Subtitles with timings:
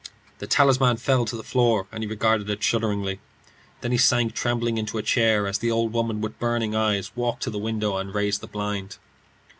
[0.39, 3.19] The talisman fell to the floor, and he regarded it fearfully.
[3.81, 7.43] Then he sank trembling into a chair as the old woman, with burning eyes, walked
[7.43, 8.97] to the window and raised the blind.